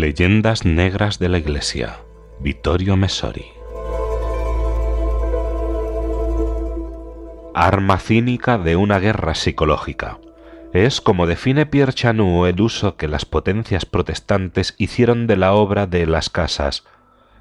[0.00, 2.00] Leyendas negras de la Iglesia.
[2.40, 3.44] Vittorio Messori.
[7.54, 10.18] Arma cínica de una guerra psicológica.
[10.72, 15.86] Es como define Pierre Chanut el uso que las potencias protestantes hicieron de la obra
[15.86, 16.82] de las casas.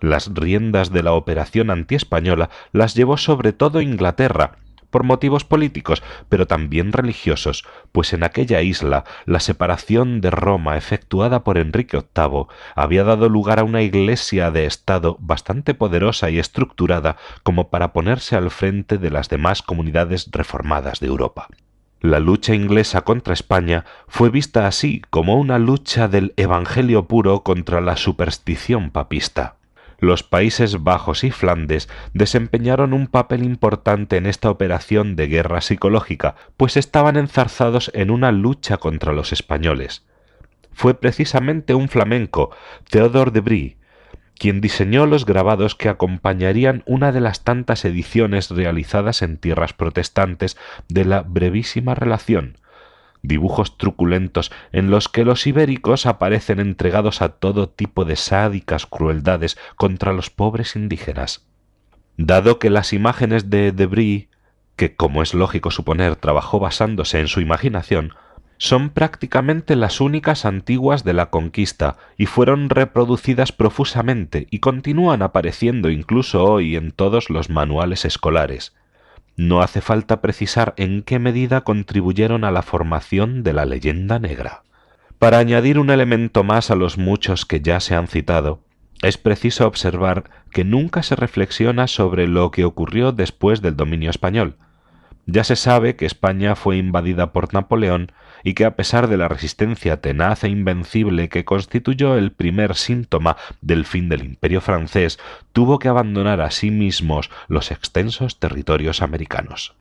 [0.00, 4.56] Las riendas de la operación antiespañola las llevó sobre todo Inglaterra,
[4.90, 11.44] por motivos políticos, pero también religiosos, pues en aquella isla la separación de Roma efectuada
[11.44, 17.16] por Enrique VIII había dado lugar a una iglesia de Estado bastante poderosa y estructurada
[17.42, 21.48] como para ponerse al frente de las demás comunidades reformadas de Europa.
[22.00, 27.80] La lucha inglesa contra España fue vista así como una lucha del Evangelio puro contra
[27.80, 29.58] la superstición papista
[29.98, 36.36] los Países Bajos y Flandes desempeñaron un papel importante en esta operación de guerra psicológica,
[36.56, 40.06] pues estaban enzarzados en una lucha contra los españoles.
[40.72, 42.50] Fue precisamente un flamenco,
[42.88, 43.76] Theodore de Brie,
[44.38, 50.56] quien diseñó los grabados que acompañarían una de las tantas ediciones realizadas en tierras protestantes
[50.88, 52.58] de la brevísima relación,
[53.22, 59.58] dibujos truculentos en los que los ibéricos aparecen entregados a todo tipo de sádicas crueldades
[59.76, 61.46] contra los pobres indígenas.
[62.16, 64.28] Dado que las imágenes de Debris,
[64.76, 68.14] que como es lógico suponer trabajó basándose en su imaginación,
[68.58, 75.90] son prácticamente las únicas antiguas de la conquista y fueron reproducidas profusamente y continúan apareciendo
[75.90, 78.74] incluso hoy en todos los manuales escolares.
[79.38, 84.64] No hace falta precisar en qué medida contribuyeron a la formación de la leyenda negra.
[85.20, 88.64] Para añadir un elemento más a los muchos que ya se han citado,
[89.00, 94.56] es preciso observar que nunca se reflexiona sobre lo que ocurrió después del dominio español,
[95.30, 98.12] ya se sabe que España fue invadida por Napoleón
[98.42, 103.36] y que a pesar de la resistencia tenaz e invencible que constituyó el primer síntoma
[103.60, 105.18] del fin del imperio francés,
[105.52, 109.74] tuvo que abandonar a sí mismos los extensos territorios americanos.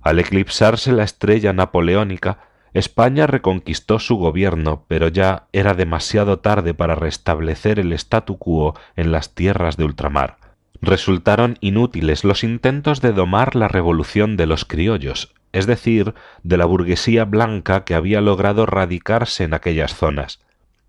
[0.00, 2.38] Al eclipsarse la estrella napoleónica,
[2.72, 9.10] España reconquistó su gobierno, pero ya era demasiado tarde para restablecer el statu quo en
[9.10, 10.47] las tierras de ultramar
[10.80, 16.64] resultaron inútiles los intentos de domar la revolución de los criollos, es decir, de la
[16.64, 20.40] burguesía blanca que había logrado radicarse en aquellas zonas.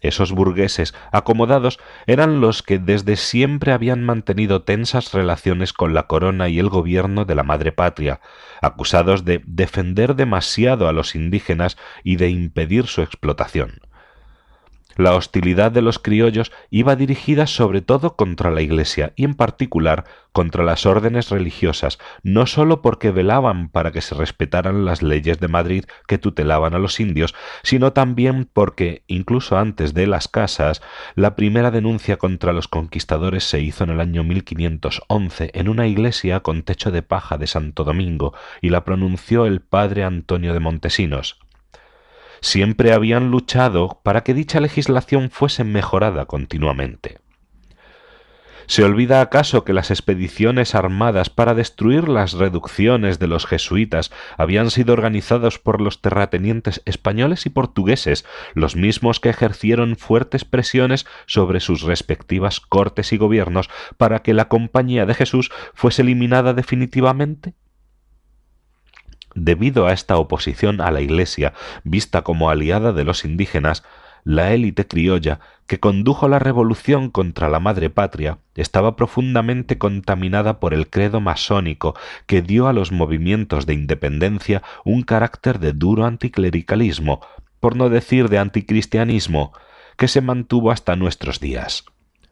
[0.00, 6.50] Esos burgueses acomodados eran los que desde siempre habían mantenido tensas relaciones con la corona
[6.50, 8.20] y el gobierno de la madre patria,
[8.60, 13.80] acusados de defender demasiado a los indígenas y de impedir su explotación.
[14.96, 20.04] La hostilidad de los criollos iba dirigida sobre todo contra la Iglesia y en particular
[20.34, 25.46] contra las órdenes religiosas, no sólo porque velaban para que se respetaran las leyes de
[25.46, 30.82] Madrid que tutelaban a los indios, sino también porque, incluso antes de las casas,
[31.14, 36.40] la primera denuncia contra los conquistadores se hizo en el año 1511 en una iglesia
[36.40, 41.43] con techo de paja de Santo Domingo y la pronunció el padre Antonio de Montesinos
[42.44, 47.18] siempre habían luchado para que dicha legislación fuese mejorada continuamente.
[48.66, 54.70] ¿Se olvida acaso que las expediciones armadas para destruir las reducciones de los jesuitas habían
[54.70, 61.60] sido organizadas por los terratenientes españoles y portugueses, los mismos que ejercieron fuertes presiones sobre
[61.60, 67.54] sus respectivas cortes y gobiernos para que la Compañía de Jesús fuese eliminada definitivamente?
[69.34, 71.52] Debido a esta oposición a la Iglesia,
[71.82, 73.82] vista como aliada de los indígenas,
[74.24, 80.72] la élite criolla que condujo la revolución contra la madre patria estaba profundamente contaminada por
[80.72, 81.94] el credo masónico
[82.26, 87.20] que dio a los movimientos de independencia un carácter de duro anticlericalismo,
[87.60, 89.52] por no decir de anticristianismo,
[89.96, 91.84] que se mantuvo hasta nuestros días.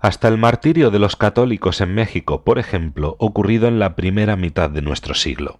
[0.00, 4.68] Hasta el martirio de los católicos en México, por ejemplo, ocurrido en la primera mitad
[4.70, 5.58] de nuestro siglo.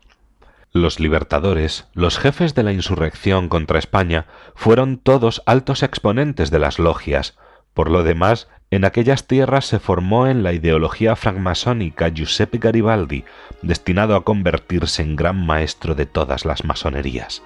[0.77, 4.27] Los libertadores, los jefes de la insurrección contra España,
[4.57, 7.39] fueron todos altos exponentes de las logias.
[7.75, 13.25] Por lo demás, en aquellas tierras se formó en la ideología francmasónica Giuseppe Garibaldi,
[13.63, 17.45] destinado a convertirse en gran maestro de todas las masonerías.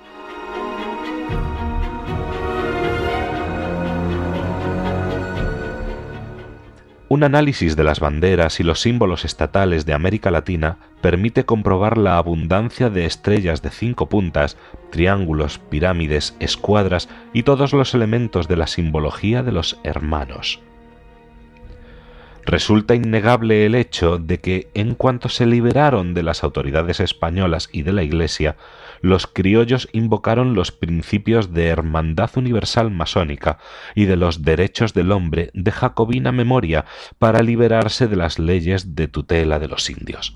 [7.11, 12.19] Un análisis de las banderas y los símbolos estatales de América Latina permite comprobar la
[12.19, 14.59] abundancia de estrellas de cinco puntas,
[14.91, 20.61] triángulos, pirámides, escuadras y todos los elementos de la simbología de los hermanos.
[22.49, 27.83] Resulta innegable el hecho de que, en cuanto se liberaron de las autoridades españolas y
[27.83, 28.56] de la Iglesia,
[29.03, 33.59] los criollos invocaron los principios de hermandad universal masónica
[33.95, 36.87] y de los derechos del hombre de jacobina memoria
[37.19, 40.35] para liberarse de las leyes de tutela de los indios.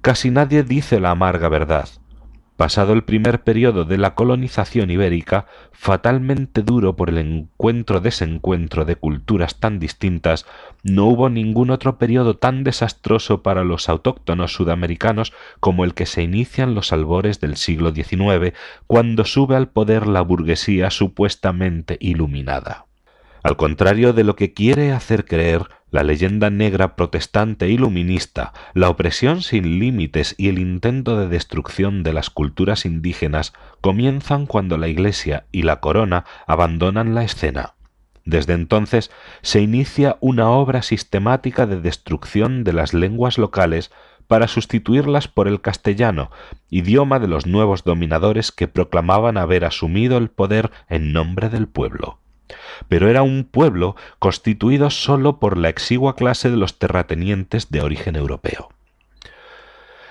[0.00, 1.90] Casi nadie dice la amarga verdad,
[2.60, 9.60] Pasado el primer periodo de la colonización ibérica, fatalmente duro por el encuentro-desencuentro de culturas
[9.60, 10.44] tan distintas,
[10.82, 16.22] no hubo ningún otro periodo tan desastroso para los autóctonos sudamericanos como el que se
[16.22, 18.52] inicia en los albores del siglo XIX,
[18.86, 22.89] cuando sube al poder la burguesía supuestamente iluminada.
[23.42, 29.42] Al contrario de lo que quiere hacer creer la leyenda negra protestante iluminista, la opresión
[29.42, 35.46] sin límites y el intento de destrucción de las culturas indígenas comienzan cuando la Iglesia
[35.52, 37.74] y la corona abandonan la escena.
[38.26, 39.10] Desde entonces
[39.40, 43.90] se inicia una obra sistemática de destrucción de las lenguas locales
[44.28, 46.30] para sustituirlas por el castellano,
[46.68, 52.19] idioma de los nuevos dominadores que proclamaban haber asumido el poder en nombre del pueblo
[52.88, 58.16] pero era un pueblo constituido sólo por la exigua clase de los terratenientes de origen
[58.16, 58.70] europeo.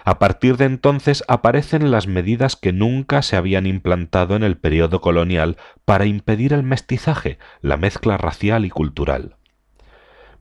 [0.06, 5.02] A partir de entonces aparecen las medidas que nunca se habían implantado en el periodo
[5.02, 9.36] colonial para impedir el mestizaje, la mezcla racial y cultural.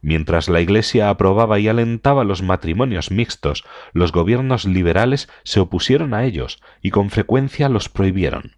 [0.00, 6.24] Mientras la Iglesia aprobaba y alentaba los matrimonios mixtos, los gobiernos liberales se opusieron a
[6.24, 8.52] ellos y con frecuencia los prohibieron.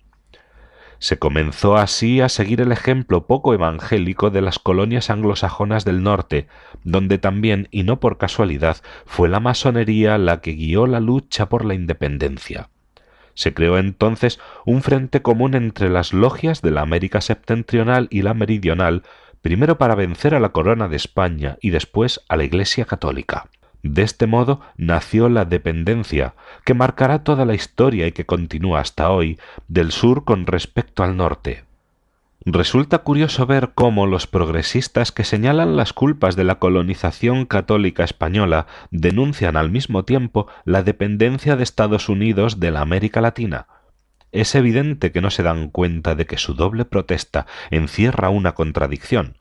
[1.00, 6.46] Se comenzó así a seguir el ejemplo poco evangélico de las colonias anglosajonas del norte,
[6.84, 8.76] donde también, y no por casualidad,
[9.06, 12.68] fue la masonería la que guió la lucha por la independencia.
[13.32, 18.34] Se creó entonces un frente común entre las logias de la América septentrional y la
[18.34, 19.02] meridional,
[19.40, 23.48] primero para vencer a la corona de España y después a la Iglesia católica.
[23.82, 26.34] De este modo nació la dependencia,
[26.64, 29.38] que marcará toda la historia y que continúa hasta hoy,
[29.68, 31.64] del sur con respecto al norte.
[32.46, 38.66] Resulta curioso ver cómo los progresistas que señalan las culpas de la colonización católica española
[38.90, 43.66] denuncian al mismo tiempo la dependencia de Estados Unidos de la América Latina.
[44.32, 49.36] Es evidente que no se dan cuenta de que su doble protesta encierra una contradicción.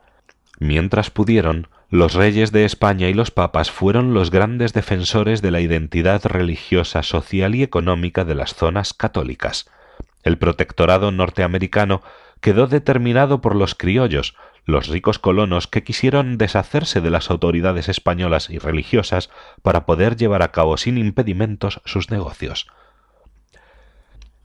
[0.59, 5.61] Mientras pudieron, los reyes de España y los papas fueron los grandes defensores de la
[5.61, 9.69] identidad religiosa, social y económica de las zonas católicas.
[10.23, 12.01] El protectorado norteamericano
[12.41, 14.35] quedó determinado por los criollos,
[14.65, 19.29] los ricos colonos que quisieron deshacerse de las autoridades españolas y religiosas
[19.61, 22.67] para poder llevar a cabo sin impedimentos sus negocios.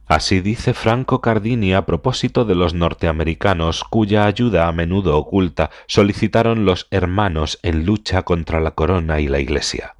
[0.06, 6.66] Así dice Franco Cardini a propósito de los norteamericanos cuya ayuda a menudo oculta solicitaron
[6.66, 9.94] los hermanos en lucha contra la corona y la Iglesia.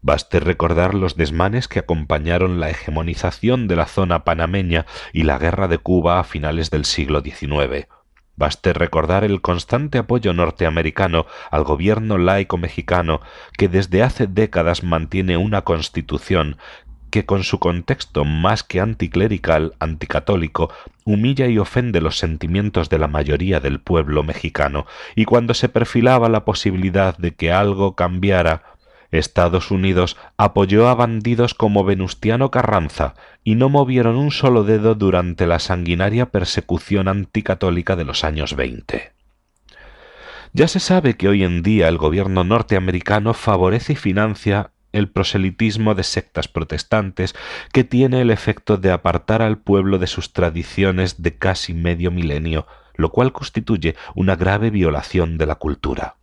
[0.00, 5.66] Baste recordar los desmanes que acompañaron la hegemonización de la zona panameña y la guerra
[5.68, 7.88] de Cuba a finales del siglo XIX.
[8.36, 13.20] Baste recordar el constante apoyo norteamericano al gobierno laico mexicano
[13.58, 16.56] que desde hace décadas mantiene una constitución
[17.10, 20.70] que con su contexto más que anticlerical, anticatólico,
[21.04, 26.28] humilla y ofende los sentimientos de la mayoría del pueblo mexicano, y cuando se perfilaba
[26.28, 28.62] la posibilidad de que algo cambiara,
[29.10, 35.46] Estados Unidos apoyó a bandidos como Venustiano Carranza y no movieron un solo dedo durante
[35.46, 39.12] la sanguinaria persecución anticatólica de los años veinte.
[40.52, 45.94] Ya se sabe que hoy en día el gobierno norteamericano favorece y financia el proselitismo
[45.94, 47.34] de sectas protestantes
[47.72, 52.66] que tiene el efecto de apartar al pueblo de sus tradiciones de casi medio milenio,
[52.94, 56.16] lo cual constituye una grave violación de la cultura.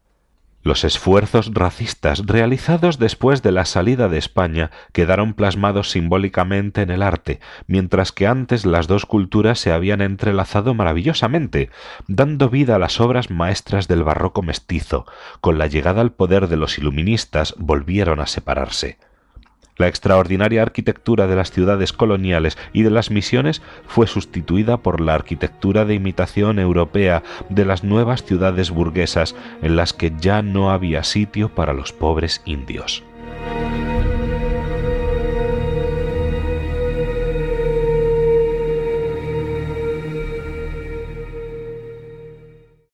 [0.68, 7.04] Los esfuerzos racistas realizados después de la salida de España quedaron plasmados simbólicamente en el
[7.04, 11.70] arte, mientras que antes las dos culturas se habían entrelazado maravillosamente,
[12.10, 15.06] dando vida a las obras maestras del barroco mestizo.
[15.40, 18.98] Con la llegada al poder de los iluministas volvieron a separarse.
[19.78, 25.14] La extraordinaria arquitectura de las ciudades coloniales y de las misiones fue sustituida por la
[25.14, 31.04] arquitectura de imitación europea de las nuevas ciudades burguesas en las que ya no había
[31.04, 33.04] sitio para los pobres indios.